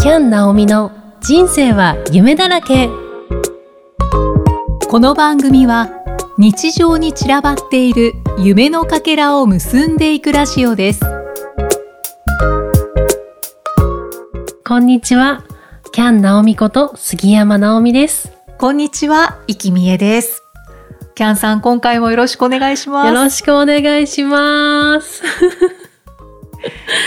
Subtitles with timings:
[0.00, 2.88] キャン・ナオミの人生は夢だらけ。
[4.88, 5.90] この番組は
[6.38, 11.00] 日常に散らばっている夢のかけらを結んでいくラジオです。
[14.64, 15.42] こんにちは。
[15.90, 18.32] キャン・ナオミこと杉山直美です。
[18.56, 20.44] こんにちは、いきみえです。
[21.16, 23.08] キャンさん今回もよろしくお願いします。
[23.08, 25.24] よろしくお願いします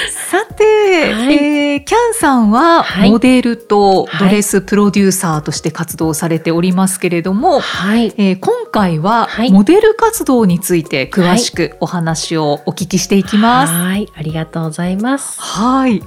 [0.10, 13.74] さて、はい、えー、キャンさんはモデルとドレスプロデューサーとして活動されておりますけれども、はい、えー、今回はモデル活動について詳しくお話をお聞きしていきます。
[13.74, 15.40] はい、ありがとうございます。
[15.42, 16.02] はい。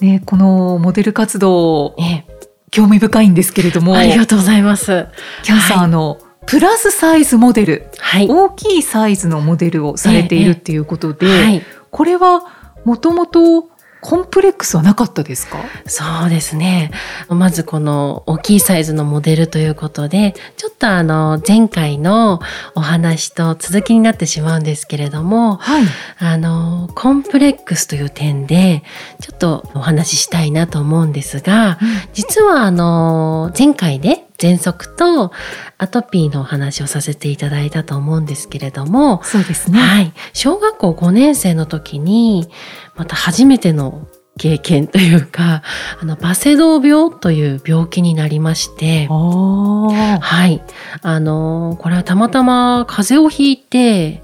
[0.00, 2.24] ね、このモデル活動、え
[2.70, 5.06] 興味深いんですけれども、ありがとうございます。
[5.42, 11.42] キャンさん、はい、のプラスサイズモデル、はい、大きいサイズのモデルをされているっていうことで、ええ。
[11.42, 13.68] はい、これはもともと
[14.02, 15.58] コンプレックスはなかったですか？
[15.84, 16.90] そうですね。
[17.28, 22.40] まずこの大きいサイズのモデルということで、ちょっとあの前回の
[22.74, 25.84] お話と続きになってしまうんですけれども、はい、
[26.18, 28.84] あのコンプレックスという点で
[29.20, 35.32] ちょっとお話ししたいなと思うんですが、うん、実はあの前回で喘息と
[35.76, 39.78] アトピーのお話をさせていただいたと思うんですけれども、そうですね。
[39.78, 40.12] はい。
[40.32, 42.48] 小学校5年生の時に、
[42.96, 45.62] また初めての経験というか、
[46.00, 50.62] あの、バセドウ病という病気になりまして、はい。
[51.02, 54.22] あの、これはたまたま風邪をひいて、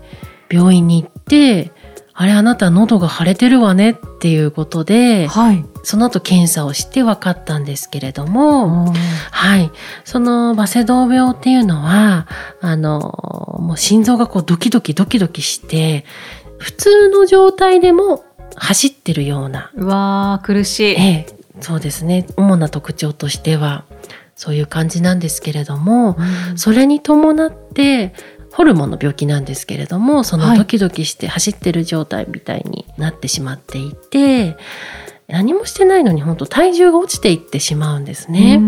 [0.51, 1.73] 病院に行って、
[2.19, 8.95] あれあなた喉が腫れてるわねっていうことで、はい、その後検査をして分かったんですけれども、
[9.31, 9.71] はい、
[10.05, 12.27] そのバセドウ病っていうのは
[12.63, 16.07] あのもう心臓がこうドキドキドキドキして
[16.57, 18.25] 普通の状態でも
[18.57, 19.71] 走ってるような。
[19.75, 21.27] うわ苦しい、ええ、
[21.61, 22.27] そうですね。
[22.39, 23.85] 主な特徴としては
[24.35, 26.17] そういう感じなんですけれども、
[26.51, 28.15] うん、それに伴って
[28.57, 34.57] ホルモンの病気なんですけれどもそのドキドキして走ってる状態みたいになってしまっていて、はい、
[35.29, 38.59] 何もしてないのに本当体重が落ちていってしまうんですね。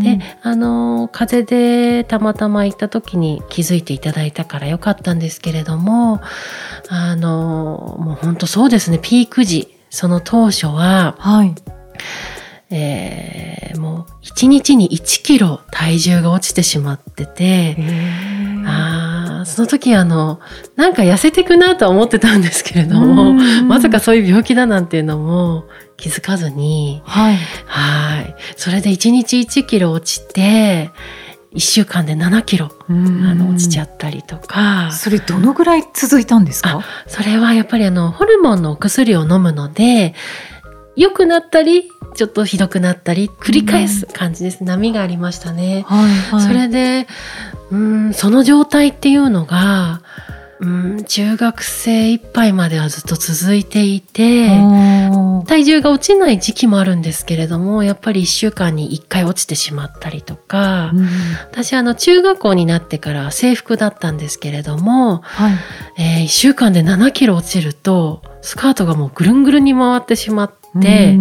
[0.00, 6.20] であの風邪でたまたま行った時に気づいていただいたからよかったんですけれども
[6.88, 8.98] あのもう本当そうですね。
[9.00, 11.54] ピーク時その当初は、はい。
[12.72, 17.76] えー、もう1日に1キロ体重が落ちてしまってて
[18.64, 18.99] あ
[19.44, 20.40] その時あの
[20.76, 23.34] なんか痩せていくなとは思ってたんですけれども
[23.64, 25.64] まさかそういう病気だなんていうのも
[25.96, 27.36] 気づかずにはい。
[27.66, 28.34] はい。
[28.56, 30.90] それで1日1キロ落ちて
[31.54, 34.92] 1週間で7キロあの落ちちゃったりとか。
[34.92, 36.82] それどのぐらい続いたんですか？
[37.06, 40.14] それはやっぱりあのホルモンのお薬を飲むので
[40.96, 47.06] 良くなったりちょっとひどくなったり繰り返す感じです、うん、波がありましたね、はいはい、それで
[47.70, 50.02] うんその状態っていうのが
[50.60, 54.48] うん中学生いっぱいまではずっと続いていて
[55.46, 61.08] 体重が落ちない時期もあるんですけれどもやっぱり1週間に1回落ちてしまったりとか、うん、
[61.50, 65.54] 私あの中学校になってから制服だったんですけれども、はい。
[65.96, 70.60] えー、1週間で7キロ落ちるとスカートがもうぐるんぐるんに回ってしまって。
[70.74, 71.16] で、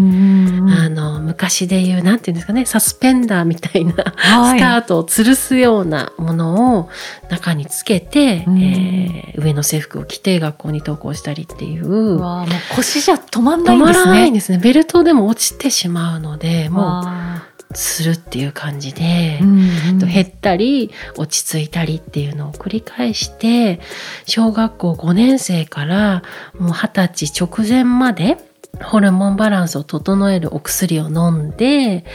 [0.70, 6.90] あの昔で言うなんていうんですかねサスペンダーみたいな、はい、スカートを吊るすようなものを
[7.30, 12.20] 中につけて、うん、えー、上の制服を着て学校に登校したりっていう。
[12.20, 13.94] わもう腰じゃ止まんないんですね。
[13.94, 14.58] 止まらないんですね。
[14.58, 23.80] ベルトでも落ちてしまうのでもうするっていう感じで、うんうん、減ったり落ち着いたりっていうのを繰り返して
[24.26, 26.24] 小学校5年生から
[26.58, 28.49] もう二十歳直前まで
[28.82, 32.06] ホルモンバランスを整えるお薬を飲んで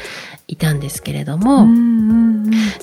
[0.46, 1.66] いたんですけれども、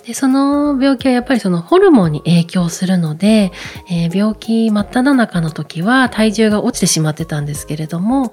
[0.06, 3.52] でその病気はやっぱりそのホルモンに影響するので、
[3.90, 8.32] えー、病気真っ只中の時は体重が落ちてしまってたんですけれども、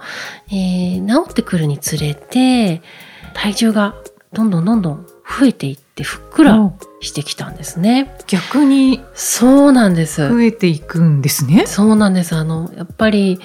[0.49, 2.83] えー、治ってくるにつれて
[3.35, 3.95] 体重が
[4.33, 5.07] どんどんどんどん
[5.41, 8.17] 増えていってふっくらしてきたんですね。
[8.27, 10.27] 逆にそうなんです。
[10.27, 11.67] 増えていくんですね。
[11.67, 12.35] そうなんです。
[12.35, 13.39] あのやっぱり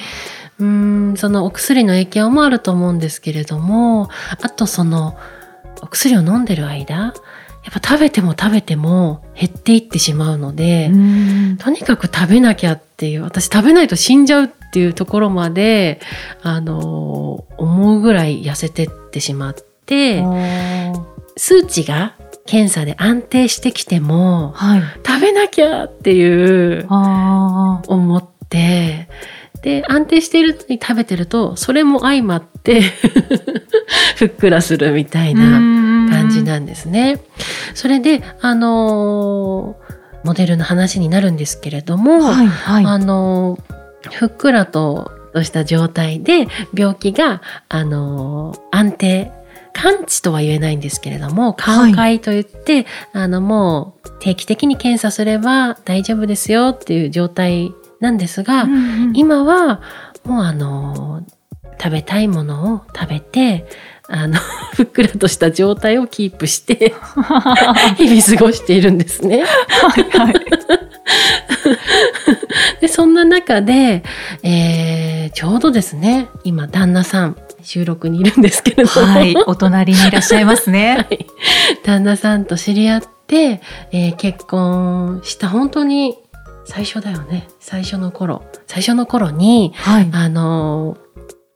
[0.63, 4.09] うんそのお薬の影響もあると思うんですけれども
[4.41, 5.17] あとその
[5.81, 10.89] お薬を飲んでる間やっぱ食べても食べても減っていってしまうので
[11.59, 15.99] とにかく食べなきゃっていう私食べないと死んじゃうっていうところまで
[16.41, 19.55] あの思うぐらい痩せてってしまっ
[19.85, 20.23] て
[21.37, 22.15] 数値が
[22.45, 29.07] 検査で安定してきても、はい、食べなきゃっていう思って
[29.63, 32.81] で安定しているのに食べてるとそれも相まって
[34.17, 35.41] ふっくらするみたいな
[36.11, 37.21] 感じなんですね。
[37.73, 39.77] それであの
[40.23, 43.57] モデルの話になるんですけれども、はいはい、あの
[44.11, 45.11] ふっくらと
[45.43, 49.31] した状態で病気があの安定
[49.73, 58.77] 完治とは言えないんですけれども寛解といって、はい、あのもう定期的に検査すれば大丈夫ですよっていう状態なんですが、うんう
[59.11, 59.81] ん、今は
[60.25, 61.23] もうあの
[61.81, 63.65] 食べたいものを食べて
[64.09, 64.37] あの
[64.75, 66.93] ふっくらとした状態をキープして
[67.97, 69.45] 日々過ごしているんですね。
[69.45, 70.33] はいはい、
[72.81, 74.03] でそんな中で、
[74.43, 81.07] えー、ちょうどですね今旦那さん収録にいるんですけれども、はい、お隣にいらっしゃいますね。
[81.09, 81.25] はい、
[81.83, 83.61] 旦那さんと知り合って、
[83.93, 86.17] えー、結婚した本当に
[86.65, 87.47] 最初だよね。
[87.59, 88.43] 最初の頃。
[88.67, 90.97] 最初の頃に、はい、あの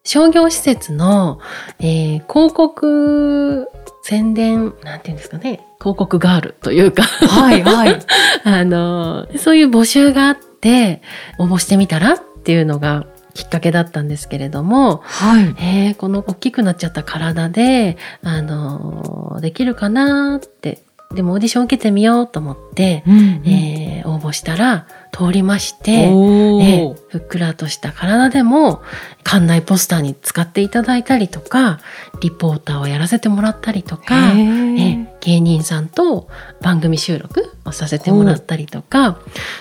[0.04, 1.40] 商業施設の、
[1.80, 3.68] えー、広告
[4.04, 5.66] 宣伝なんていうんですかね。
[5.80, 7.04] 広告ガールというか。
[7.04, 8.00] はいはい。
[8.44, 11.02] あのそういう募集があって
[11.40, 20.84] 応募してみたらっていうのがきっかけだったんですけれども、はい、えー、この大きくなっちゃった体であのできるかなって
[21.14, 28.82] でもオーディション受けてみようと思って、うんうん、えー、応募したら通りまして、えー、ふっくらとした体でも
[29.24, 31.80] 館内ポスターに使っていただいたりとか
[32.20, 36.28] リポーターをやらせてもらったりとか、えー、芸人さんと
[36.62, 39.20] 番組収録をさせてもらったりとか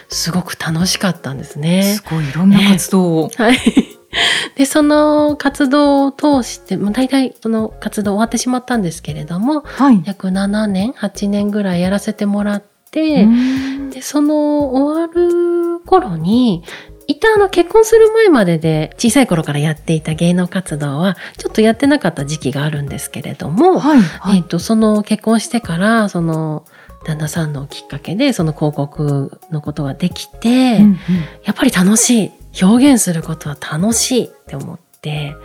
[0.08, 1.84] すごく楽しかったんですね。
[1.84, 3.95] すごいいろんな活動を、はい
[4.56, 13.26] でその活動を通してもう大体その活動終わってしまったんですけれども、はい、約7年8年ぐらいやらせてもらって
[13.90, 16.64] でその終わる頃に
[17.08, 26.64] 一旦あの結婚する前までで小さい頃からやっていた芸能活動はちょっとやってなかった時期があるんですけれども、はいはい、えーと、その結婚してからその
[27.04, 30.96] 旦那さんのきっかけでその広告のことができて、うんうん、
[31.44, 35.36] やっぱり楽しい表現することは楽しいって思って、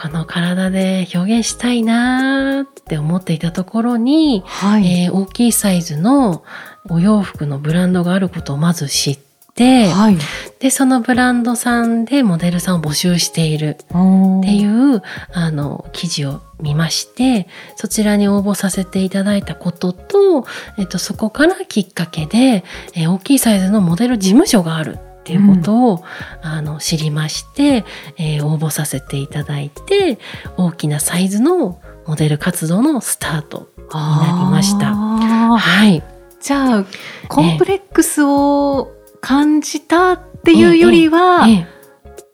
[0.00, 6.42] この体で表現したいなって思っていたところに、はい、えー、大きいサイズの
[6.88, 9.18] お洋服のブランドがあることをまず知っ
[9.54, 10.16] て、はい、
[10.58, 15.02] でそのブランドさんでモデルさんを募集しているっていう
[15.34, 20.46] あの記事を見ましてそちらに応募させていただいたことと、
[20.78, 22.64] えっと、そこからきっかけで、
[22.94, 26.04] えー、大きいサイズのモデル事務所があるっていうことを、
[26.42, 27.84] うん、あの知りまして、
[28.16, 30.18] えー、応募させていただいて
[30.56, 34.94] 大きなサイズのモデル活動のスタートになりました。
[34.94, 36.02] はい、
[36.40, 36.86] じゃあ
[37.28, 38.90] コンプレックスを
[39.20, 41.79] 感じたっていうよりは、えええ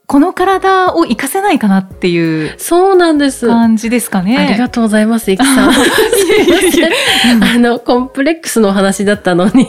[0.06, 4.38] この体を活かせないかなっていうそうなんです感じですかね。
[4.38, 5.70] ありがとうございます、いきさん。
[5.70, 9.68] あのコンプレックスの話だったのに、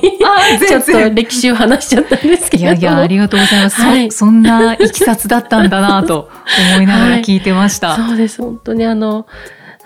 [0.68, 2.64] ちょっと歴史を話しちゃったんですけど。
[2.64, 3.82] いやいやありがとうございます。
[3.82, 6.30] はい、そそんないきさつだったんだなと
[6.74, 7.90] 思いながら 聞いてました。
[7.90, 9.26] はい、そうです本当にあの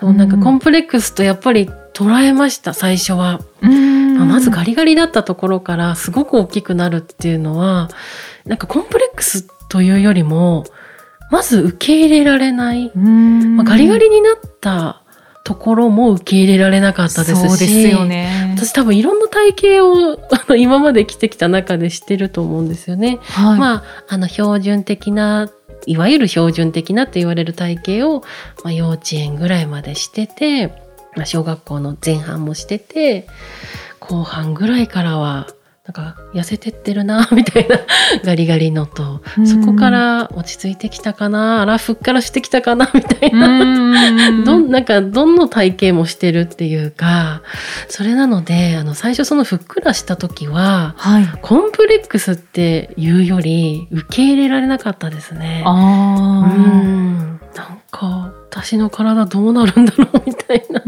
[0.02, 3.40] なんかコンプレックスとやっぱり捉えました最初は。
[3.62, 7.88] まずガリガリだったところからすごく大きくなるっていうのは
[8.44, 10.64] なんかコンプレックスというよりも
[11.30, 15.02] まず受け入れられない、まあ、ガリガリになった
[15.44, 23.18] ところも受け入れられなかったですしですよ、ね、私多分いろんな体型をあの今まで着てきた中でしてると思うんですよね。
[23.22, 25.50] はい、まああの標準的な
[25.86, 28.20] いわゆる標準的なと言われる体型を、
[28.62, 30.68] まあ、幼稚園ぐらいまでしてて、
[31.16, 33.26] まあ、小学校の前半もしてて
[33.98, 35.48] 後半ぐらいからは
[35.92, 37.78] なんか痩せてってるな みたいな
[38.24, 39.20] ガリガリのと。
[39.44, 44.42] そこから落ち着いてきたかなあらふっからしてきたかな みたいな。
[44.44, 47.42] どなんかどんな体型もしてるっていうか
[47.88, 55.62] それなのであの最初そのふっくらした時は、はい、コンプレックスっていうより受け入れられなかったですね。
[55.66, 57.40] あうん。
[57.54, 60.80] なんか私の体どうなるんだろうみたいな。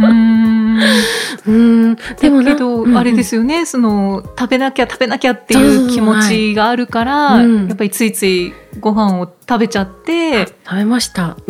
[1.98, 3.66] うんでもけど、あれですよね。
[3.66, 10.46] その食べなきゃ食べなきゃっていう気持ちがあるから、やっぱりついついご飯を食べちゃって。
[10.64, 11.36] 食べました。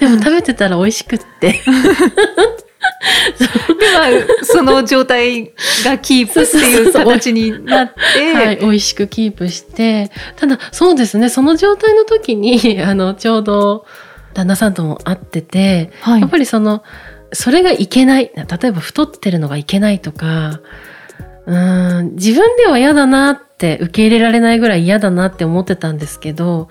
[0.00, 1.60] でも食べてたら美味しくって。
[3.78, 4.08] では
[4.42, 5.52] その状態
[5.84, 7.94] がキープっていう形になって、
[8.34, 10.10] はい、美味しくキープして。
[10.36, 11.28] ただそうですね。
[11.28, 13.86] その状態の時にあのちょうど
[14.34, 16.82] 旦那さんとも会ってて、はい、やっぱりその
[17.34, 18.30] それがいけない。
[18.34, 20.60] 例えば太ってるのがいけないとか
[21.46, 26.68] うん自分では嫌だなっって受け入れられないぐらい嫌だなって思ってたんですけど、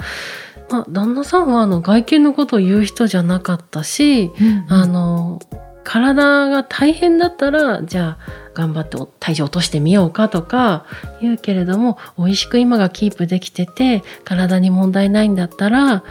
[0.70, 5.40] まあ、旦那さんはあの外見のことを言う人じゃなかったし、うん、あの
[5.86, 10.86] 体が大変だったらじゃあ頑張って体重落としてみようかとか
[11.22, 16.04] 言うけれども美味しく今がキープできてて体に問題ないんだったら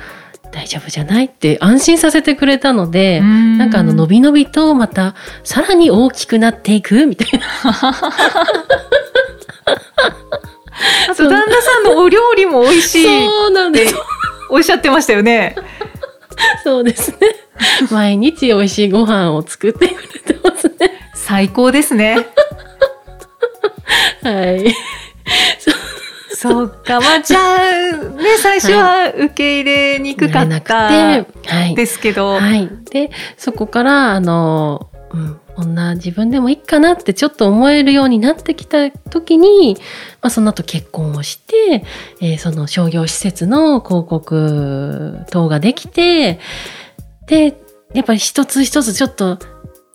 [0.53, 1.25] 大丈夫じゃない？
[1.25, 7.47] って安心させてくれたのでんなんかあの伸び伸びとまたさらに大きくなっていくみたいな。
[11.11, 13.95] あと旦那さんのお料理も美味しいそうなんです
[14.51, 15.57] おっしゃってましたよね。
[16.65, 17.17] そうですね。
[17.91, 21.11] 毎日美味しいご飯を作ってくれてますね。
[21.15, 22.27] 最高ですね。
[24.23, 24.75] はい。
[26.35, 27.61] そうか、まあ、じゃあ、
[28.33, 31.25] ね、最初は受け入れにくかった
[31.75, 32.35] ですけど。
[32.35, 32.41] はい。
[32.41, 39.77] はい、で、そこから、あの、うん、こんな自分でもいいかなってちょっと思えるようになってきた時に、
[40.23, 41.85] まあ、その後結婚をして、
[42.21, 46.41] えー、その商業施設の広告等ができて、
[47.27, 47.55] で、
[47.93, 49.39] やっぱり一つ一つちょっと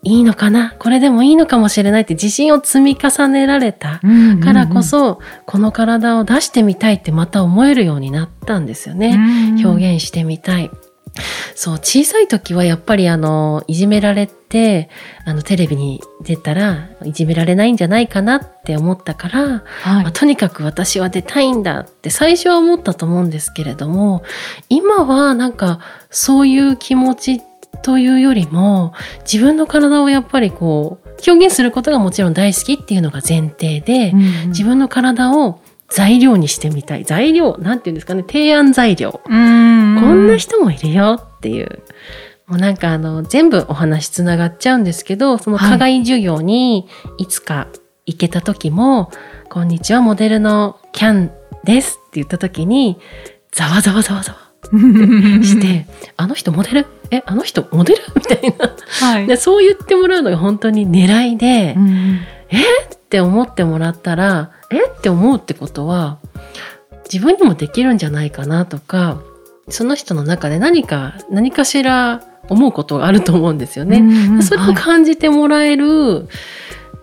[0.08, 0.74] いいのかな？
[0.80, 4.00] これでもいいのかもしれないって自信を積み重ねられた
[4.44, 9.16] からこそ、うんうんうん、この体を出してみたいってまた思えるようになったんですよね。
[9.16, 10.72] うんうん、表現してみたい。
[11.56, 14.90] そう、小さい時はやっぱりあの、いじめられて、
[15.26, 24.24] あの、テレビに出たら、いじめられないんじゃないかなって思ったから、はい、まあ、とにかく私は出たいんだって最初は思ったと思うんですけれども、
[24.70, 25.80] 今はなんか、
[26.12, 27.42] そういう気持ち
[27.81, 37.05] というよりも、自分の体をやっぱりこう、表現することがもちろん大好きっていうのが前提で、うんうん、自分の体を材料にしてみたい。
[37.05, 39.22] 材料、なんていうんですかね、提案材料。
[39.24, 41.84] こんな人もいるよっていう。
[42.48, 47.67] もうなんかあの、全部お話つながっちゃうんですけど、その課外授業にいつか
[48.05, 49.10] 行けた時も、は
[49.46, 51.31] い、こんにちは、モデルのキャン
[51.63, 53.00] ですって言った時に、
[53.51, 55.86] ざわざわざわざわして、
[56.18, 56.86] あの人モデル？
[57.12, 58.04] え、あの人モデル？
[58.16, 59.38] みたいな、はい、で。
[59.38, 62.62] そう言ってもらうのが本当に狙いで、うん、え？
[62.62, 64.88] って思ってもらったら、え？
[64.88, 66.20] って思うってことは
[67.12, 69.22] 自分にもできるんじゃないかなとか
[69.70, 74.00] その人の中で何か何かしら思うことがあると思うんですよね。
[74.00, 76.28] うんうん、それを感じてもらえる、はい、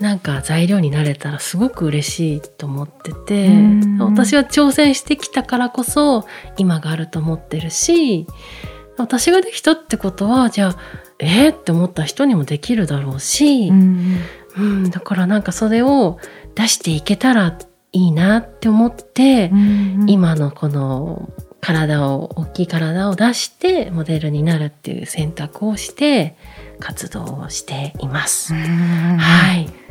[0.01, 3.51] なんか材料になれたらすごく嬉しいと思ってて、
[3.99, 8.27] 私は挑戦してきたからこそ今があると思ってるし
[8.97, 10.77] 私ができたってことはじゃあ
[11.21, 14.19] えー、って思った人にもできるだろうし、うん、
[14.59, 16.19] うん、だからなんかそれを
[16.55, 17.59] 出していけたら
[17.93, 19.53] いいなって思って、
[20.09, 26.37] 今のこの体を大きい体を出してモデルになるっていう選択をして
[26.81, 28.53] 活動をしています。
[28.53, 29.84] はい。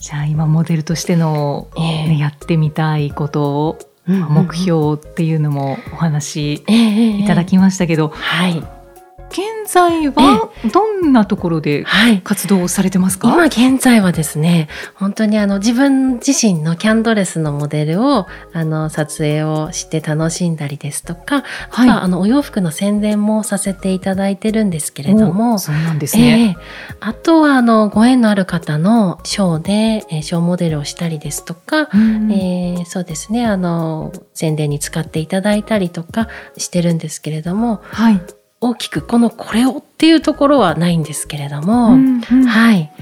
[0.00, 8.77] じゃあ今モデルとしての、ね、えー、やってみたいことを、目標っていうのもお話いただきましたけど、はい
[9.30, 11.84] 現在はどんなところで
[12.24, 29.72] 活動されてますか、はい、今現在はですね本当にあの自分自身のキャンドレスのモデルをあの撮影をして楽しんだりですとか、はい、ああのお洋服の宣伝もさせていただいてるんですけれどもそうなんですね、えー、あとはあのご縁のある方のショーで、
[30.10, 38.20] えー、ショーモデルをしたりですとか、うん、えー、そうですねあの宣伝に使っていただいたりとかしてるんですけれども、はい、
[38.60, 42.92] 大きくこのこれをっていうところはないんですけれども、うんうん、はい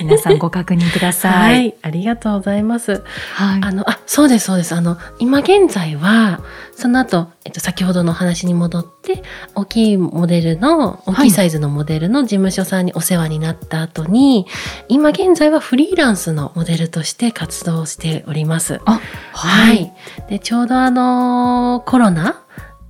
[0.00, 1.54] 皆さんご確認ください。
[1.54, 3.02] はい、ありがとうございます。
[3.34, 4.74] はい、あの、あ、そうです、そうです。
[4.74, 6.40] あの、今現在は、
[6.74, 9.22] その後、えっと、先ほどの話に戻って、
[9.54, 18.80] 大きいモデルの、大きいサイズのモデルの事務所さんにお世話になった後に、はい、今現在はフリーランスのモデルとして活動しております。
[18.84, 19.00] あ、
[19.32, 19.76] はい。
[19.76, 19.92] はい、
[20.28, 22.42] で、ちょうどあの、コロナ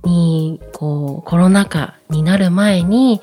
[0.03, 3.21] に、こう、コロナ禍になる前に、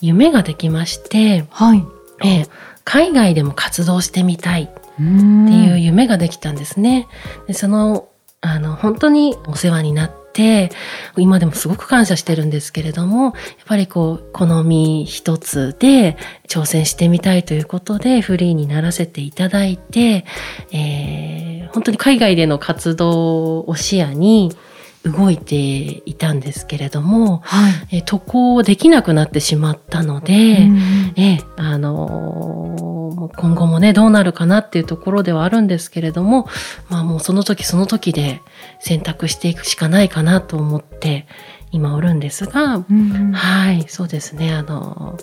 [0.00, 1.84] 夢ができまして、はい。
[2.24, 2.50] えー、
[2.84, 7.06] 海外でも活動してみたいっていう夢ができたんですね。
[7.46, 8.08] でその、
[8.42, 10.70] あの、本当にお世話になって、
[11.16, 13.34] 今でもすごく感謝してるんですけれども、やっ
[13.66, 16.16] ぱりこう、好み一つで
[16.48, 20.24] 挑戦してみたいということで、フリーにならせていただいて、
[20.72, 24.56] えー、本当に海外での活動を視野に、
[25.04, 30.36] 動いていたんですけれども、はい、え渡航できなくなってしまったので、う
[30.68, 30.78] ん、
[31.16, 36.48] えあの今後もねどうなるかなっていうところではあるんですけれども
[36.88, 38.42] まあもうその時その時で
[38.78, 41.26] 選択していくしかないかなと思って
[41.72, 44.52] 今おるんですが、うん、はいそうですね。
[44.52, 45.18] あの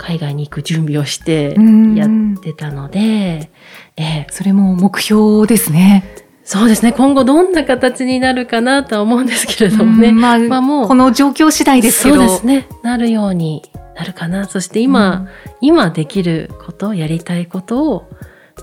[0.00, 1.56] 海外に行く準備をして
[1.96, 3.50] やってたので、
[3.98, 6.04] うん、えそれも目標ですね。
[6.48, 6.94] そうですね。
[6.94, 10.12] 今後どんな形になるかなとは思うんですけれどもね。
[10.12, 10.88] まあ、まあ、もう。
[10.88, 12.14] この状況次第ですけど。
[12.14, 12.66] そうですね。
[12.82, 14.48] なるようになるかな。
[14.48, 15.28] そして今、うん、
[15.60, 18.10] 今できること、やりたいことを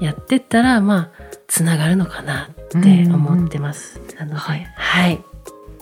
[0.02, 4.00] やってったら、まあ、つながるのかなって思ってます。
[4.00, 5.24] うん、なので、はい、はい。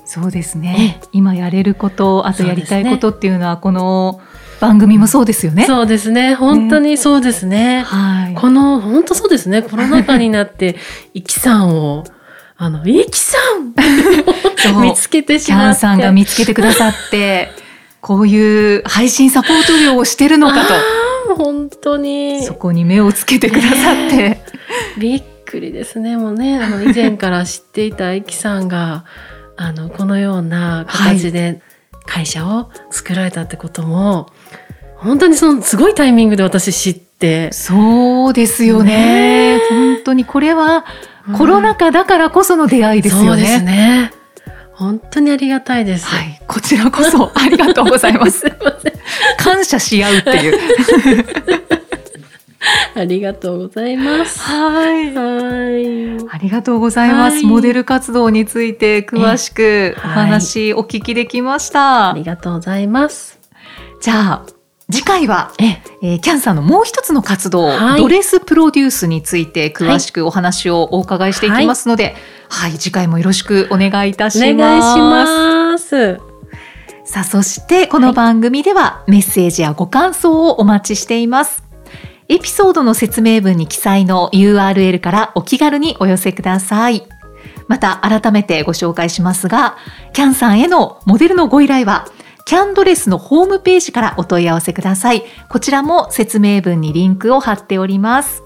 [0.03, 1.00] そうですね。
[1.13, 4.19] 今やれること、あとやりたいことっていうのは、この、
[4.63, 5.65] 番組もそうですよね。
[5.65, 6.36] そうですね。
[6.36, 7.79] 本当にそうですね。
[7.79, 8.34] ねはい。
[8.34, 9.62] この、本当そうですね。
[9.62, 10.77] コロナ禍になって、
[11.13, 12.05] イキさんを、
[12.55, 15.63] あの、イキさん見つけてしまって。
[15.63, 17.51] キャンさんが見つけてくださって、
[18.00, 21.36] こういう配信サポート料をしてるのかと。
[21.36, 22.41] 本当に。
[22.43, 24.15] そこに目をつけてくださって。
[24.15, 26.15] えー、びっくりですね。
[26.15, 29.03] もうね、あの、以前から知っていたイキさんが、
[29.58, 31.60] あの、このような形で
[32.05, 34.42] 会社を作られたってことも、はい
[35.03, 37.51] 本当にそのすごいタイミングで私知って。
[37.51, 39.58] そうですよね。
[39.58, 40.86] ね本当にこれは
[41.38, 43.28] コロナ禍だからこその出会いですよね。
[43.28, 44.12] そうですね。
[44.71, 46.08] 本当にありがたいです。
[46.08, 48.39] はい、こちらこそ ありがとうございます。
[48.39, 48.51] すま。
[49.38, 50.60] 感謝し合うっていう。
[52.95, 54.39] ありがとうございます。
[54.39, 55.13] はい。
[55.13, 56.17] はい。
[56.30, 57.43] ありがとうございます。
[57.43, 62.12] モデル活動について詳しくお話お聞きできました。
[62.12, 63.38] ありがとうございます。
[64.01, 64.53] じゃあ、
[64.93, 72.15] 次回は、ええー、キャンさんのもう一つの活動、はい、ドレスプロデュースについて詳しくお話をお伺いしていきますので、
[72.49, 74.53] はい、はい、次回もよろしくお願いいたします。
[74.53, 76.19] お願いします。
[77.06, 81.63] さあ、そしてこの番組ではメッセージやご感想をお待ちしています。
[82.29, 87.03] エピソードの説明文に記載の URL からお気軽にお寄せください。
[87.67, 89.77] また改めてご紹介しますが、
[90.13, 92.08] キャンさんへのモデルのご依頼は
[92.45, 95.23] キャンドレスのホームページからお問い合わせください。
[95.49, 98.43] こちらも説明文にリンクを貼っております。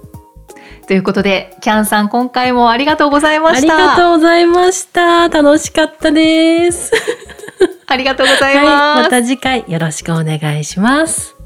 [0.87, 3.75] ということで、キャンさん今回もありがとうございました。
[3.75, 5.27] ありがとうございました。
[5.27, 6.91] 楽しかったです。
[7.87, 11.36] ありがとうございます、はい、また次回よろしくお願いします。